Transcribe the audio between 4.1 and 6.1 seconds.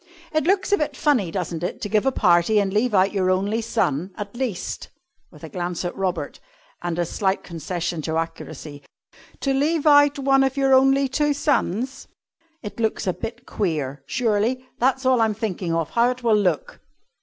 at least," with a glance at